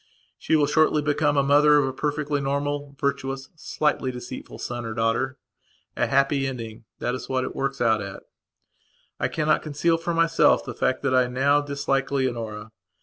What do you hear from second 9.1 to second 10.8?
I cannot conceal from myself the